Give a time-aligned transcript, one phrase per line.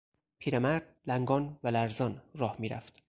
[0.39, 2.93] پیرمرد لنگان و لرزان راه میرفت.